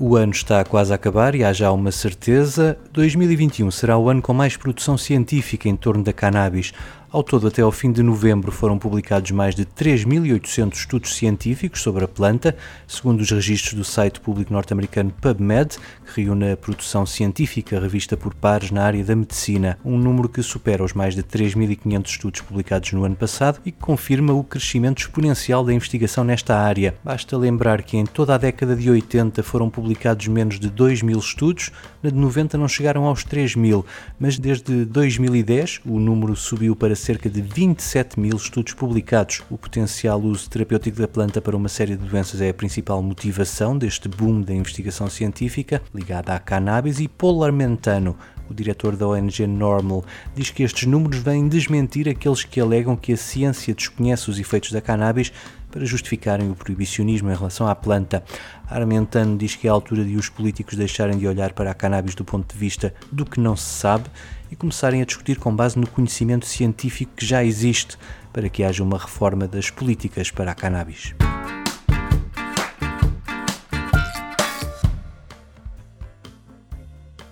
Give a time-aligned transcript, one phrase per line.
[0.00, 4.22] O ano está quase a acabar e há já uma certeza: 2021 será o ano
[4.22, 6.72] com mais produção científica em torno da cannabis.
[7.10, 12.04] Ao todo, até ao fim de novembro, foram publicados mais de 3.800 estudos científicos sobre
[12.04, 12.54] a planta,
[12.86, 18.34] segundo os registros do site público norte-americano PubMed, que reúne a produção científica revista por
[18.34, 22.92] pares na área da medicina, um número que supera os mais de 3.500 estudos publicados
[22.92, 26.94] no ano passado e que confirma o crescimento exponencial da investigação nesta área.
[27.02, 31.70] Basta lembrar que em toda a década de 80 foram publicados menos de 2.000 estudos,
[32.02, 33.82] na de 90 não chegaram aos 3.000,
[34.20, 39.42] mas desde 2010 o número subiu para cerca de 27 mil estudos publicados.
[39.50, 43.76] O potencial uso terapêutico da planta para uma série de doenças é a principal motivação
[43.76, 48.16] deste boom da investigação científica ligada à cannabis e Paul Armentano,
[48.50, 53.12] o diretor da ONG Normal, diz que estes números vêm desmentir aqueles que alegam que
[53.12, 55.32] a ciência desconhece os efeitos da cannabis
[55.70, 58.22] para justificarem o proibicionismo em relação à planta.
[58.68, 62.14] Armentano diz que é a altura de os políticos deixarem de olhar para a cannabis
[62.14, 64.10] do ponto de vista do que não se sabe
[64.50, 67.98] e começarem a discutir com base no conhecimento científico que já existe
[68.32, 71.14] para que haja uma reforma das políticas para a cannabis.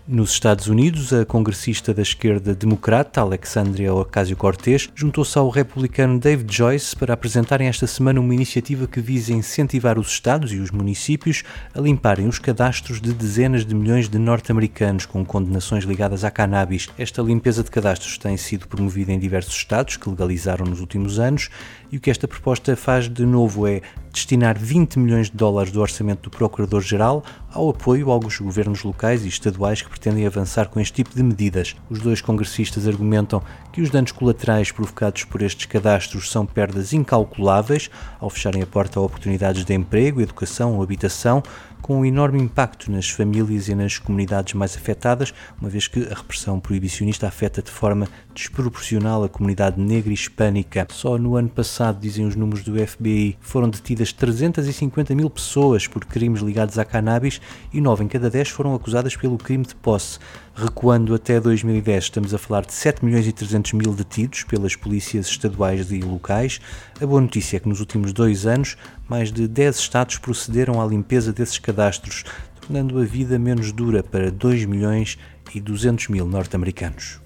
[0.09, 6.95] Nos Estados Unidos, a congressista da esquerda democrata Alexandria Ocasio-Cortez juntou-se ao republicano David Joyce
[6.95, 11.43] para apresentarem esta semana uma iniciativa que visa incentivar os estados e os municípios
[11.75, 16.89] a limparem os cadastros de dezenas de milhões de norte-americanos com condenações ligadas à cannabis.
[16.97, 21.51] Esta limpeza de cadastros tem sido promovida em diversos estados que legalizaram nos últimos anos
[21.91, 23.83] e o que esta proposta faz de novo é
[24.17, 27.23] destinar 20 milhões de dólares do orçamento do Procurador-Geral
[27.53, 31.77] ao apoio aos governos locais e estaduais que pretendem avançar com este tipo de medidas.
[31.91, 37.91] Os dois congressistas argumentam que os danos colaterais provocados por estes cadastros são perdas incalculáveis
[38.19, 41.43] ao fecharem a porta a oportunidades de emprego, educação ou habitação,
[41.87, 46.17] com um enorme impacto nas famílias e nas comunidades mais afetadas, uma vez que a
[46.17, 50.85] repressão proibicionista afeta de forma desproporcional a comunidade negra e hispânica.
[50.91, 56.05] Só no ano passado, dizem os números do FBI, foram detidas 350 mil pessoas por
[56.05, 57.41] crimes ligados à cannabis
[57.73, 60.19] e 9 em cada 10 foram acusadas pelo crime de posse.
[60.59, 65.27] Recuando até 2010, estamos a falar de 7 milhões e 300 mil detidos pelas polícias
[65.27, 66.63] estaduais e locais.
[66.99, 68.75] A boa notícia é que nos últimos dois anos,
[69.09, 72.25] mais de 10 estados procederam à limpeza desses cadastros,
[72.61, 75.19] tornando a vida menos dura para 2 milhões
[75.55, 77.26] e 200 mil norte-americanos.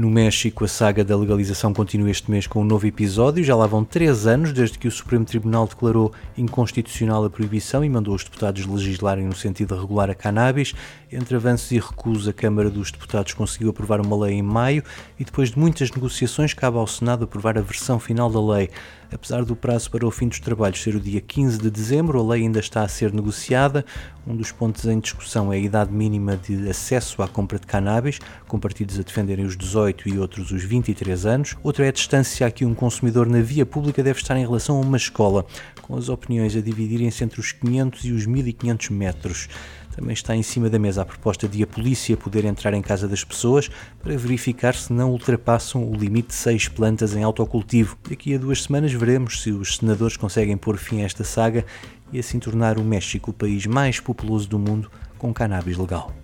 [0.00, 3.44] No México, a saga da legalização continua este mês com um novo episódio.
[3.44, 7.90] Já lá vão três anos desde que o Supremo Tribunal declarou inconstitucional a proibição e
[7.90, 10.72] mandou os deputados legislarem no sentido de regular a cannabis.
[11.12, 14.82] Entre avanços e recusos, a Câmara dos Deputados conseguiu aprovar uma lei em maio
[15.18, 18.70] e, depois de muitas negociações, cabe ao Senado aprovar a versão final da lei.
[19.12, 22.22] Apesar do prazo para o fim dos trabalhos ser o dia 15 de dezembro, a
[22.22, 23.84] lei ainda está a ser negociada.
[24.24, 28.20] Um dos pontos em discussão é a idade mínima de acesso à compra de cannabis,
[28.46, 31.56] com partidos a defenderem os 18 e outros os 23 anos.
[31.62, 34.76] Outro é a distância a que um consumidor na via pública deve estar em relação
[34.76, 35.44] a uma escola,
[35.82, 39.48] com as opiniões a dividirem-se entre os 500 e os 1500 metros.
[39.94, 43.08] Também está em cima da mesa a proposta de a polícia poder entrar em casa
[43.08, 43.68] das pessoas
[44.00, 47.98] para verificar se não ultrapassam o limite de seis plantas em autocultivo.
[48.08, 51.66] Daqui a duas semanas veremos se os senadores conseguem pôr fim a esta saga
[52.12, 56.14] e assim tornar o México o país mais populoso do mundo com cannabis legal.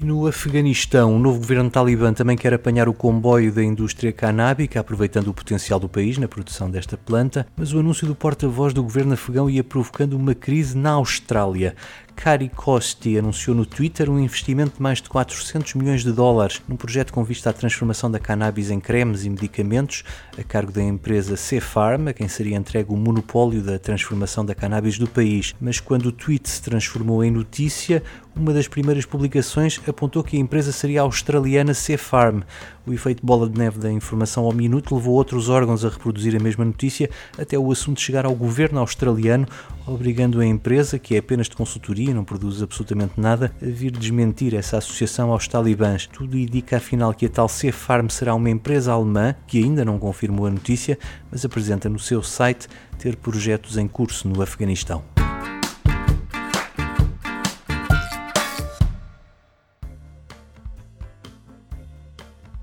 [0.00, 4.78] E no Afeganistão, o novo governo talibã também quer apanhar o comboio da indústria canábica,
[4.78, 8.80] aproveitando o potencial do país na produção desta planta, mas o anúncio do porta-voz do
[8.80, 11.74] governo afegão ia provocando uma crise na Austrália.
[12.20, 16.74] Cari Costi anunciou no Twitter um investimento de mais de 400 milhões de dólares num
[16.74, 20.02] projeto com vista à transformação da cannabis em cremes e medicamentos,
[20.36, 24.98] a cargo da empresa C-Farm, a quem seria entregue o monopólio da transformação da cannabis
[24.98, 25.54] do país.
[25.60, 28.02] Mas quando o tweet se transformou em notícia,
[28.34, 32.42] uma das primeiras publicações apontou que a empresa seria a australiana C-Farm.
[32.86, 36.42] O efeito bola de neve da informação ao minuto levou outros órgãos a reproduzir a
[36.42, 39.46] mesma notícia, até o assunto chegar ao governo australiano,
[39.86, 44.54] obrigando a empresa, que é apenas de consultoria não produz absolutamente nada, a vir desmentir
[44.54, 46.06] essa associação aos talibãs.
[46.06, 50.46] Tudo indica afinal que a tal C-Farm será uma empresa alemã, que ainda não confirmou
[50.46, 50.98] a notícia,
[51.30, 52.68] mas apresenta no seu site
[52.98, 55.17] ter projetos em curso no Afeganistão.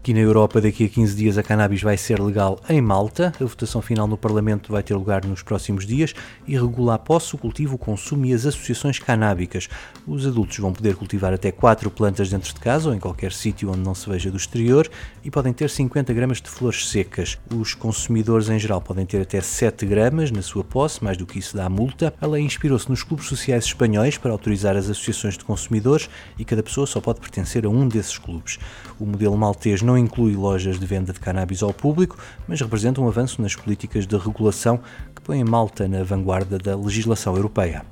[0.05, 3.33] Aqui na Europa, daqui a 15 dias, a cannabis vai ser legal em Malta.
[3.41, 6.13] A votação final no Parlamento vai ter lugar nos próximos dias
[6.47, 9.67] e regula a posse, o cultivo, o consumo e as associações canábicas.
[10.05, 13.71] Os adultos vão poder cultivar até 4 plantas dentro de casa ou em qualquer sítio
[13.71, 14.87] onde não se veja do exterior
[15.23, 17.39] e podem ter 50 gramas de flores secas.
[17.51, 21.39] Os consumidores em geral podem ter até 7 gramas na sua posse, mais do que
[21.39, 22.13] isso dá multa.
[22.21, 26.07] A lei inspirou-se nos clubes sociais espanhóis para autorizar as associações de consumidores
[26.37, 28.59] e cada pessoa só pode pertencer a um desses clubes.
[28.99, 33.07] O modelo maltês não inclui lojas de venda de cannabis ao público, mas representa um
[33.07, 34.79] avanço nas políticas de regulação
[35.13, 37.83] que põem Malta na vanguarda da legislação europeia.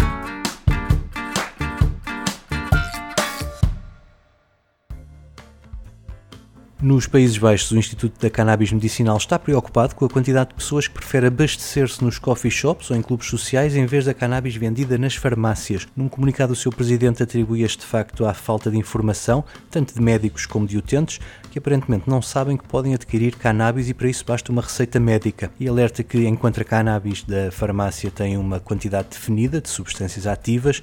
[6.83, 10.85] Nos Países Baixos, o Instituto da Cannabis Medicinal está preocupado com a quantidade de pessoas
[10.85, 14.97] que prefere abastecer-se nos coffee shops ou em clubes sociais em vez da cannabis vendida
[14.97, 15.87] nas farmácias.
[15.95, 20.45] Num comunicado, o seu presidente atribui este facto à falta de informação, tanto de médicos
[20.45, 24.51] como de utentes, que aparentemente não sabem que podem adquirir cannabis e para isso basta
[24.51, 25.51] uma receita médica.
[25.57, 30.81] E alerta que, enquanto a cannabis da farmácia tem uma quantidade definida de substâncias ativas,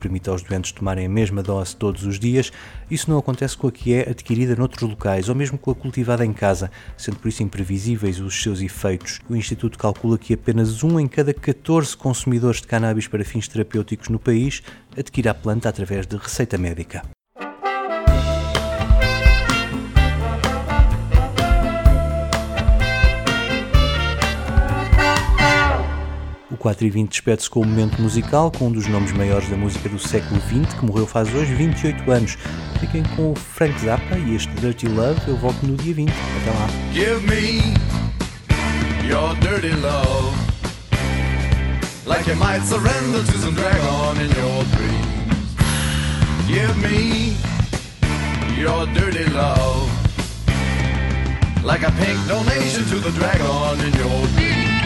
[0.00, 2.50] permite aos doentes tomarem a mesma dose todos os dias,
[2.90, 6.24] isso não acontece com a que é adquirida noutros locais ou mesmo com a cultivada
[6.24, 9.20] em casa, sendo por isso imprevisíveis os seus efeitos.
[9.28, 14.08] O Instituto calcula que apenas um em cada 14 consumidores de cannabis para fins terapêuticos
[14.08, 14.62] no país
[14.96, 17.02] adquire a planta através de receita médica.
[26.60, 29.88] 4 e 20 despede-se com um momento musical com um dos nomes maiores da música
[29.88, 32.36] do século XX, que morreu faz hoje 28 anos.
[32.78, 35.20] Fiquem com o Frank Zappa e este Dirty Love.
[35.26, 36.10] Eu volto no dia 20.
[36.10, 36.68] Até lá.
[36.92, 37.74] Give me
[39.08, 40.36] your dirty love
[42.06, 45.56] Like you might surrender to some dragon in your dreams
[46.46, 47.36] Give me
[48.60, 49.88] your dirty love
[51.64, 54.79] Like a pink donation to the dragon in your dreams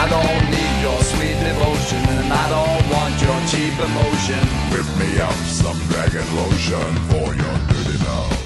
[0.00, 4.42] I don't need your sweet devotion And I don't want your cheap emotion.
[4.70, 8.36] Whip me up some dragon lotion For your dirty love.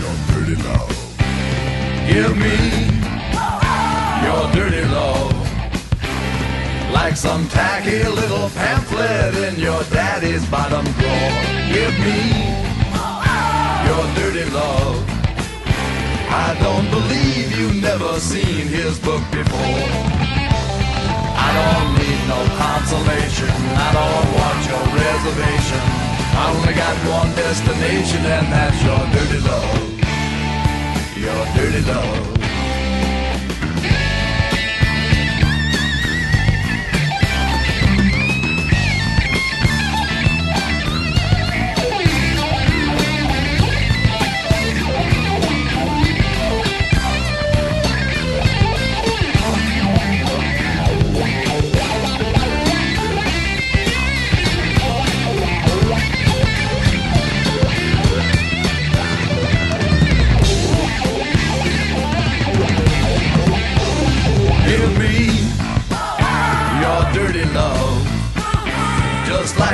[0.00, 0.92] Your dirty love.
[2.10, 2.56] Give me
[4.26, 5.32] your dirty love.
[6.92, 11.32] Like some tacky little pamphlet in your daddy's bottom drawer.
[11.72, 12.20] Give me
[13.88, 14.96] your dirty love.
[16.28, 17.31] I don't believe
[18.02, 19.88] never seen his book before.
[21.44, 23.50] I don't need no consolation.
[23.76, 25.82] I don't want your reservation.
[26.34, 29.78] I only got one destination, and that's your dirty love.
[31.16, 32.31] Your dirty love.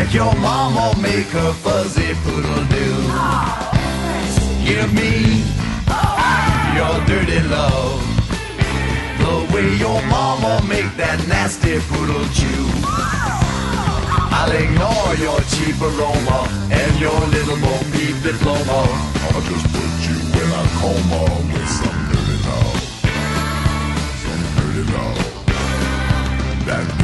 [0.09, 2.89] Like your mama make her fuzzy poodle do.
[4.65, 5.45] Give me
[6.77, 8.01] your dirty love.
[9.19, 12.65] The way your mama make that nasty poodle chew.
[14.33, 18.81] I'll ignore your cheap aroma and your little Bo Peep diploma.
[19.29, 21.23] I'll just put you in a coma
[21.53, 22.81] with some dirty love.
[24.25, 25.21] Some dirty love.
[26.67, 26.98] That